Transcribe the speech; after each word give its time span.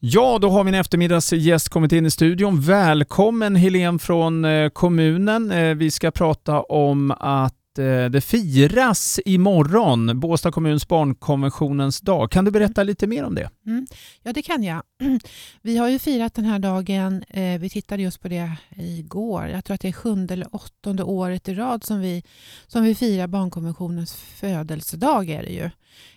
Ja, 0.00 0.38
då 0.40 0.50
har 0.50 0.64
min 0.64 0.74
eftermiddagsgäst 0.74 1.68
kommit 1.68 1.92
in 1.92 2.06
i 2.06 2.10
studion. 2.10 2.60
Välkommen 2.60 3.56
Helene 3.56 3.98
från 3.98 4.44
eh, 4.44 4.68
kommunen. 4.68 5.50
Eh, 5.50 5.74
vi 5.74 5.90
ska 5.90 6.10
prata 6.10 6.60
om 6.60 7.10
att 7.10 7.57
eh, 7.78 8.04
det 8.04 8.20
firas 8.20 9.20
imorgon, 9.24 10.20
Båstad 10.20 10.52
kommuns 10.52 10.88
barnkonventionens 10.88 12.00
dag. 12.00 12.30
Kan 12.30 12.44
du 12.44 12.50
berätta 12.50 12.82
lite 12.82 13.06
mer 13.06 13.24
om 13.24 13.34
det? 13.34 13.50
Mm. 13.66 13.86
Ja, 14.22 14.32
det 14.32 14.42
kan 14.42 14.62
jag. 14.62 14.82
Vi 15.62 15.76
har 15.76 15.88
ju 15.88 15.98
firat 15.98 16.34
den 16.34 16.44
här 16.44 16.58
dagen, 16.58 17.24
eh, 17.28 17.60
vi 17.60 17.70
tittade 17.70 18.02
just 18.02 18.22
på 18.22 18.28
det 18.28 18.52
igår, 18.76 19.46
jag 19.46 19.64
tror 19.64 19.74
att 19.74 19.80
det 19.80 19.88
är 19.88 19.92
sjunde 19.92 20.34
eller 20.34 20.54
åttonde 20.54 21.02
året 21.02 21.48
i 21.48 21.54
rad 21.54 21.84
som 21.84 22.00
vi, 22.00 22.22
som 22.66 22.82
vi 22.82 22.94
firar 22.94 23.26
barnkonventionens 23.26 24.14
födelsedag 24.14 25.30
är 25.30 25.42
det 25.42 25.52
ju. 25.52 25.70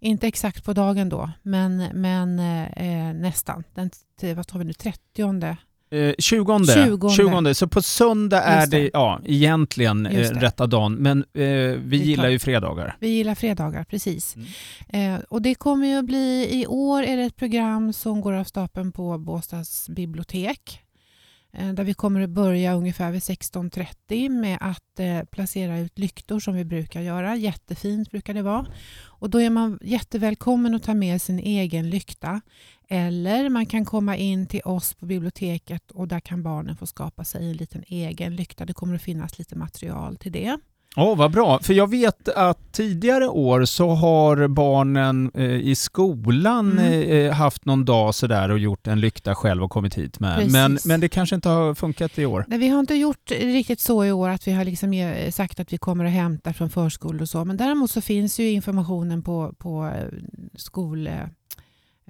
Inte 0.00 0.26
exakt 0.26 0.64
på 0.64 0.72
dagen 0.72 1.08
då, 1.08 1.30
men, 1.42 1.84
men 1.94 2.38
eh, 2.38 2.64
eh 2.64 3.14
nästan. 3.14 3.64
Den, 3.74 3.90
vad 4.36 4.46
tar 4.46 4.58
vi 4.58 4.64
nu, 4.64 4.72
30 4.72 5.24
Eh, 5.90 6.14
20. 6.18 6.64
20. 6.64 7.10
20. 7.10 7.54
Så 7.54 7.68
på 7.68 7.82
söndag 7.82 8.42
är 8.42 8.66
det, 8.66 8.78
det 8.78 8.90
ja, 8.92 9.20
egentligen 9.24 10.06
eh, 10.06 10.30
rätta 10.30 10.66
dagen, 10.66 10.94
men 10.94 11.24
eh, 11.34 11.42
vi, 11.42 11.78
vi 11.84 11.96
gillar 11.96 12.28
ju 12.28 12.38
fredagar. 12.38 12.96
Vi 13.00 13.08
gillar 13.08 13.34
fredagar, 13.34 13.84
precis. 13.84 14.36
Mm. 14.36 15.14
Eh, 15.14 15.20
och 15.28 15.42
det 15.42 15.54
kommer 15.54 15.86
ju 15.86 15.98
att 15.98 16.04
bli, 16.04 16.48
i 16.50 16.66
år 16.66 17.02
är 17.02 17.16
det 17.16 17.22
ett 17.22 17.36
program 17.36 17.92
som 17.92 18.20
går 18.20 18.32
av 18.32 18.44
stapeln 18.44 18.92
på 18.92 19.18
Båstads 19.18 19.88
bibliotek. 19.88 20.82
Eh, 21.58 21.72
där 21.72 21.84
vi 21.84 21.94
kommer 21.94 22.20
att 22.20 22.30
börja 22.30 22.74
ungefär 22.74 23.12
vid 23.12 23.22
16.30 23.22 24.28
med 24.28 24.58
att 24.60 25.00
eh, 25.00 25.24
placera 25.24 25.78
ut 25.78 25.98
lyktor 25.98 26.40
som 26.40 26.54
vi 26.54 26.64
brukar 26.64 27.00
göra. 27.00 27.36
Jättefint 27.36 28.10
brukar 28.10 28.34
det 28.34 28.42
vara. 28.42 28.66
Och 29.04 29.30
då 29.30 29.40
är 29.40 29.50
man 29.50 29.78
jättevälkommen 29.82 30.74
att 30.74 30.82
ta 30.82 30.94
med 30.94 31.22
sin 31.22 31.38
egen 31.38 31.90
lykta. 31.90 32.40
Eller 32.88 33.48
man 33.48 33.66
kan 33.66 33.84
komma 33.84 34.16
in 34.16 34.46
till 34.46 34.60
oss 34.64 34.94
på 34.94 35.06
biblioteket 35.06 35.90
och 35.90 36.08
där 36.08 36.20
kan 36.20 36.42
barnen 36.42 36.76
få 36.76 36.86
skapa 36.86 37.24
sig 37.24 37.50
en 37.50 37.56
liten 37.56 37.84
egen 37.86 38.36
lykta. 38.36 38.64
Det 38.64 38.72
kommer 38.72 38.94
att 38.94 39.02
finnas 39.02 39.38
lite 39.38 39.56
material 39.56 40.16
till 40.16 40.32
det. 40.32 40.58
Åh, 40.98 41.12
oh, 41.12 41.16
vad 41.16 41.32
bra. 41.32 41.58
För 41.62 41.74
jag 41.74 41.90
vet 41.90 42.28
att 42.28 42.72
tidigare 42.72 43.28
år 43.28 43.64
så 43.64 43.90
har 43.90 44.48
barnen 44.48 45.30
eh, 45.34 45.44
i 45.44 45.74
skolan 45.74 46.78
mm. 46.78 47.10
eh, 47.10 47.32
haft 47.32 47.64
någon 47.64 47.84
dag 47.84 48.14
sådär 48.14 48.50
och 48.50 48.58
gjort 48.58 48.86
en 48.86 49.00
lykta 49.00 49.34
själv 49.34 49.62
och 49.62 49.70
kommit 49.70 49.94
hit 49.94 50.20
med. 50.20 50.52
Men, 50.52 50.78
men 50.84 51.00
det 51.00 51.08
kanske 51.08 51.34
inte 51.34 51.48
har 51.48 51.74
funkat 51.74 52.18
i 52.18 52.26
år? 52.26 52.44
Nej, 52.48 52.58
vi 52.58 52.68
har 52.68 52.80
inte 52.80 52.94
gjort 52.94 53.30
riktigt 53.30 53.80
så 53.80 54.04
i 54.04 54.12
år 54.12 54.28
att 54.28 54.46
vi 54.46 54.52
har 54.52 54.64
liksom 54.64 55.14
sagt 55.32 55.60
att 55.60 55.72
vi 55.72 55.78
kommer 55.78 56.04
att 56.04 56.12
hämta 56.12 56.52
från 56.52 56.70
förskolor 56.70 57.22
och 57.22 57.28
så. 57.28 57.44
Men 57.44 57.56
däremot 57.56 57.90
så 57.90 58.00
finns 58.00 58.40
ju 58.40 58.50
informationen 58.50 59.22
på, 59.22 59.54
på 59.58 59.86
eh, 59.86 60.18
skol 60.54 61.08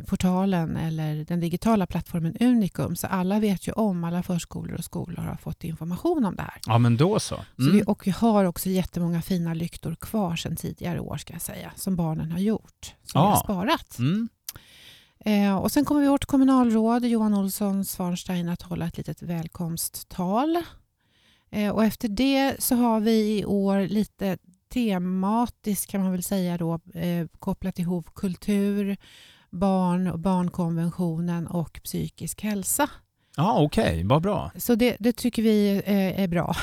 portalen 0.07 0.77
eller 0.77 1.25
den 1.25 1.41
digitala 1.41 1.87
plattformen 1.87 2.37
Unicum. 2.41 2.97
Så 2.97 3.07
alla 3.07 3.41
vet 3.41 3.69
ju 3.69 3.73
om, 3.73 4.05
alla 4.05 4.23
förskolor 4.23 4.79
och 4.79 4.85
skolor 4.85 5.23
har 5.23 5.37
fått 5.37 5.65
information 5.65 6.25
om 6.25 6.37
det 6.37 6.43
här. 6.43 6.61
Ja, 6.67 6.79
men 6.79 6.97
då 6.97 7.21
så. 7.21 7.35
Mm. 7.35 7.47
så 7.57 7.71
vi, 7.71 7.83
och 7.87 8.07
vi 8.07 8.11
har 8.11 8.45
också 8.45 8.69
jättemånga 8.69 9.23
fina 9.23 9.55
lyktor 9.55 9.95
kvar 9.95 10.37
sedan 10.37 10.57
tidigare 10.57 11.01
år, 11.01 11.17
ska 11.17 11.33
jag 11.33 11.43
säga, 11.43 11.73
som 11.77 11.97
barnen 11.97 12.33
har 12.33 12.39
gjort, 12.39 12.95
som 13.05 13.21
ja. 13.21 13.27
vi 13.27 13.31
har 13.31 13.43
sparat. 13.43 13.99
Mm. 13.99 14.29
Eh, 15.21 15.57
och 15.57 15.73
sen 15.73 15.85
kommer 15.85 16.09
vårt 16.09 16.25
kommunalråd 16.25 17.05
Johan 17.05 17.35
Olsson 17.35 17.85
Svanstein 17.85 18.49
att 18.49 18.63
hålla 18.63 18.87
ett 18.87 18.97
litet 18.97 19.23
välkomsttal. 19.23 20.63
Eh, 21.51 21.71
och 21.71 21.85
efter 21.85 22.09
det 22.09 22.57
så 22.59 22.75
har 22.75 23.01
vi 23.01 23.39
i 23.39 23.45
år 23.45 23.89
lite 23.89 24.39
tematiskt 24.69 25.91
kan 25.91 26.03
man 26.03 26.13
väl 26.13 26.23
säga 26.23 26.59
då, 26.59 26.81
eh, 26.95 27.27
kopplat 27.39 27.79
ihop 27.79 28.15
kultur, 28.15 28.97
barn 29.57 30.07
och 30.07 30.19
barnkonventionen 30.19 31.47
och 31.47 31.81
psykisk 31.85 32.43
hälsa. 32.43 32.91
Ja, 33.37 33.59
Okej, 33.59 33.85
okay. 33.85 34.05
vad 34.05 34.23
bra. 34.23 34.51
Så 34.57 34.75
det, 34.75 34.97
det, 34.99 35.13
tycker 35.13 35.43
vi 35.43 35.83
är, 35.87 36.13
är 36.25 36.29
bra. 36.29 36.57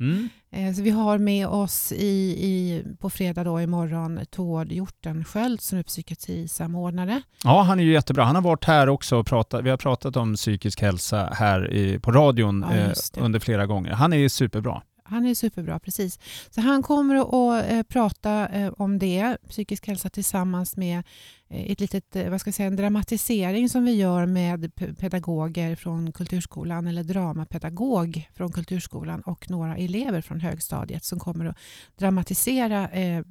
Mm. 0.00 0.28
Eh, 0.52 0.74
så 0.74 0.82
vi 0.82 0.90
har 0.90 1.18
med 1.18 1.48
oss 1.48 1.92
i, 1.92 2.36
i, 2.46 2.84
på 2.98 3.10
fredag 3.10 3.44
då, 3.44 3.60
imorgon 3.60 4.20
Tord 4.30 4.72
Hjortensköld 4.72 5.60
som 5.60 5.78
är 5.78 5.82
psykiatrisamordnare. 5.82 7.22
Ja, 7.44 7.62
han 7.62 7.80
är 7.80 7.84
ju 7.84 7.92
jättebra. 7.92 8.24
Han 8.24 8.34
har 8.34 8.42
varit 8.42 8.64
här 8.64 8.88
också 8.88 9.16
och 9.16 9.26
pratat. 9.26 9.64
Vi 9.64 9.70
har 9.70 9.76
pratat 9.76 10.16
om 10.16 10.34
psykisk 10.34 10.82
hälsa 10.82 11.32
här 11.32 11.72
i, 11.72 11.98
på 11.98 12.12
radion 12.12 12.64
ja, 12.70 12.76
eh, 12.76 12.92
under 13.16 13.40
flera 13.40 13.66
gånger. 13.66 13.92
Han 13.92 14.12
är 14.12 14.28
superbra. 14.28 14.82
Han 15.10 15.26
är 15.26 15.34
superbra, 15.34 15.78
precis. 15.78 16.18
Så 16.50 16.60
han 16.60 16.82
kommer 16.82 17.14
att 17.16 17.70
eh, 17.70 17.82
prata 17.82 18.48
eh, 18.48 18.72
om 18.76 18.98
det, 18.98 19.36
psykisk 19.48 19.86
hälsa, 19.86 20.10
tillsammans 20.10 20.76
med 20.76 21.02
eh, 21.48 21.70
ett 21.70 21.80
litet, 21.80 22.16
eh, 22.16 22.30
vad 22.30 22.40
ska 22.40 22.48
jag 22.48 22.54
säga, 22.54 22.66
en 22.66 22.76
dramatisering 22.76 23.68
som 23.68 23.84
vi 23.84 23.92
gör 23.92 24.26
med 24.26 24.74
pedagoger 24.98 25.76
från 25.76 26.12
Kulturskolan 26.12 26.86
eller 26.86 27.04
dramapedagog 27.04 28.28
från 28.34 28.52
Kulturskolan 28.52 29.20
och 29.20 29.50
några 29.50 29.76
elever 29.76 30.20
från 30.20 30.40
högstadiet 30.40 31.04
som 31.04 31.18
kommer 31.18 31.44
att 31.44 31.56
dramatisera 31.96 32.88
eh, 32.88 33.24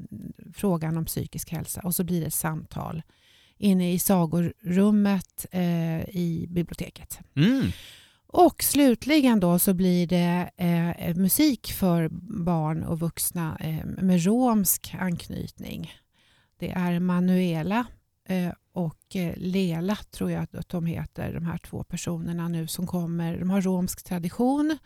frågan 0.53 0.97
om 0.97 1.05
psykisk 1.05 1.51
hälsa 1.51 1.81
och 1.83 1.95
så 1.95 2.03
blir 2.03 2.21
det 2.21 2.27
ett 2.27 2.33
samtal 2.33 3.01
inne 3.57 3.93
i 3.93 3.99
sagorummet 3.99 5.45
eh, 5.51 5.99
i 5.99 6.45
biblioteket. 6.49 7.19
Mm. 7.35 7.71
Och 8.33 8.63
slutligen 8.63 9.39
då 9.39 9.59
så 9.59 9.73
blir 9.73 10.07
det 10.07 10.49
eh, 10.57 11.15
musik 11.15 11.71
för 11.71 12.09
barn 12.43 12.83
och 12.83 12.99
vuxna 12.99 13.57
eh, 13.59 13.85
med 13.85 14.25
romsk 14.25 14.95
anknytning. 14.99 15.93
Det 16.59 16.71
är 16.71 16.99
Manuela 16.99 17.85
eh, 18.25 18.51
och 18.73 19.15
eh, 19.15 19.33
Lela 19.37 19.95
tror 19.95 20.31
jag 20.31 20.47
att 20.53 20.69
de 20.69 20.85
heter, 20.85 21.33
de 21.33 21.45
här 21.45 21.57
två 21.57 21.83
personerna 21.83 22.47
nu 22.47 22.67
som 22.67 22.87
kommer. 22.87 23.37
De 23.37 23.49
har 23.49 23.61
romsk 23.61 24.03
tradition 24.03 24.77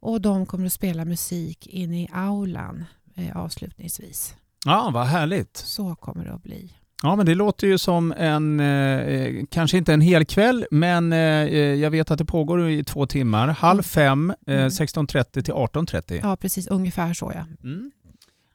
och 0.00 0.20
de 0.20 0.46
kommer 0.46 0.66
att 0.66 0.72
spela 0.72 1.04
musik 1.04 1.66
inne 1.66 2.02
i 2.02 2.08
aulan 2.12 2.84
eh, 3.14 3.36
avslutningsvis. 3.36 4.36
Ja, 4.64 4.90
vad 4.94 5.06
härligt. 5.06 5.56
Så 5.56 5.94
kommer 5.94 6.24
det 6.24 6.32
att 6.32 6.42
bli. 6.42 6.72
Ja, 7.02 7.16
men 7.16 7.26
det 7.26 7.34
låter 7.34 7.66
ju 7.66 7.78
som 7.78 8.12
en, 8.12 8.60
eh, 8.60 9.44
kanske 9.50 9.78
inte 9.78 9.94
en 9.94 10.00
hel 10.00 10.24
kväll, 10.24 10.66
men 10.70 11.12
eh, 11.12 11.18
jag 11.54 11.90
vet 11.90 12.10
att 12.10 12.18
det 12.18 12.24
pågår 12.24 12.70
i 12.70 12.84
två 12.84 13.06
timmar. 13.06 13.48
Halv 13.48 13.78
mm. 13.78 13.82
fem, 13.84 14.34
eh, 14.46 14.52
16.30 14.52 15.14
mm. 15.14 15.44
till 15.44 15.54
18.30. 15.54 16.20
Ja, 16.22 16.36
precis. 16.36 16.66
Ungefär 16.66 17.14
så 17.14 17.32
ja. 17.34 17.68
Mm. 17.68 17.90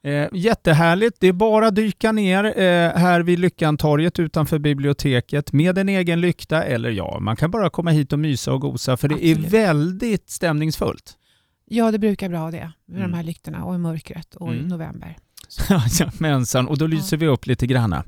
Eh, 0.03 0.28
jättehärligt. 0.34 1.18
Det 1.19 1.28
är 1.28 1.34
bara 1.34 1.68
att 1.68 1.75
dyka 1.75 2.12
ner 2.12 2.44
eh, 2.44 3.00
här 3.02 3.22
vid 3.22 3.40
Lyckantorget 3.40 4.19
utanför 4.19 4.59
biblioteket 4.59 5.53
med 5.53 5.78
en 5.78 5.90
egen 5.90 6.22
lykta, 6.22 6.63
eller 6.63 6.90
ja, 6.90 7.19
man 7.19 7.35
kan 7.35 7.52
bara 7.52 7.69
komma 7.69 7.91
hit 7.91 8.13
och 8.13 8.19
mysa 8.19 8.53
och 8.53 8.62
gosa, 8.62 8.97
för 8.97 9.08
det 9.08 9.16
Absolut. 9.16 9.46
är 9.46 9.50
väldigt 9.50 10.29
stämningsfullt. 10.29 11.18
Ja, 11.66 11.91
det 11.91 12.00
brukar 12.00 12.29
bra 12.29 12.52
det, 12.52 12.72
med 12.85 12.97
mm. 12.97 13.12
de 13.12 13.18
här 13.18 13.23
lyktorna 13.23 13.66
och 13.66 13.75
i 13.75 13.78
mörkret 13.78 14.35
och 14.35 14.47
mm. 14.47 14.66
i 14.66 14.68
november. 14.68 15.18
Jajamensan, 15.69 16.67
och 16.67 16.78
då 16.78 16.88
lyser 16.88 17.17
ja. 17.17 17.19
vi 17.19 17.28
upp 17.28 17.47
lite 17.47 17.67
granna. 17.67 18.03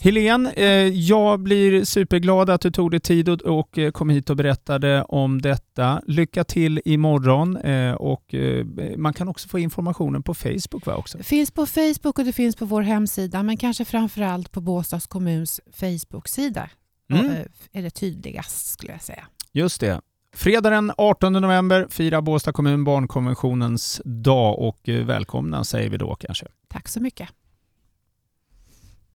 Helene, 0.00 0.52
eh, 0.52 0.66
jag 0.88 1.40
blir 1.40 1.84
superglad 1.84 2.50
att 2.50 2.60
du 2.60 2.70
tog 2.70 2.90
dig 2.90 3.00
tid 3.00 3.28
och, 3.28 3.42
och 3.42 3.78
eh, 3.78 3.90
kom 3.90 4.10
hit 4.10 4.30
och 4.30 4.36
berättade 4.36 5.02
om 5.02 5.42
detta. 5.42 6.02
Lycka 6.06 6.44
till 6.44 6.80
imorgon 6.84 7.56
eh, 7.56 7.92
och 7.92 8.34
eh, 8.34 8.66
man 8.96 9.12
kan 9.12 9.28
också 9.28 9.48
få 9.48 9.58
informationen 9.58 10.22
på 10.22 10.34
Facebook 10.34 10.86
va 10.86 10.96
också? 10.96 11.18
Det 11.18 11.24
finns 11.24 11.50
på 11.50 11.66
Facebook 11.66 12.18
och 12.18 12.24
det 12.24 12.32
finns 12.32 12.56
på 12.56 12.64
vår 12.64 12.82
hemsida 12.82 13.42
men 13.42 13.56
kanske 13.56 13.84
framförallt 13.84 14.52
på 14.52 14.60
Båstads 14.60 15.06
kommuns 15.06 15.60
Facebook-sida. 15.72 16.70
Mm. 17.12 17.26
Eh, 17.26 17.42
är 17.72 17.82
det 17.82 17.90
tydligast 17.90 18.66
skulle 18.66 18.92
jag 18.92 19.02
säga. 19.02 19.26
Just 19.52 19.80
det. 19.80 20.00
Fredag 20.36 20.70
den 20.70 20.92
18 20.96 21.32
november 21.32 21.86
firar 21.90 22.20
Båstad 22.20 22.52
kommun 22.52 22.84
barnkonventionens 22.84 24.02
dag 24.04 24.58
och 24.58 24.88
eh, 24.88 25.04
välkomna 25.04 25.64
säger 25.64 25.90
vi 25.90 25.96
då 25.96 26.14
kanske. 26.14 26.46
Tack 26.68 26.88
så 26.88 27.00
mycket. 27.00 27.28